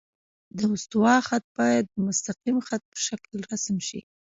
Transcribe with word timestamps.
د 0.57 0.59
استوا 0.73 1.15
خط 1.27 1.45
باید 1.57 1.85
د 1.89 1.95
مستقیم 2.07 2.57
خط 2.67 2.83
په 2.91 2.97
شکل 3.07 3.31
رسم 3.49 3.75
شي 3.87 3.99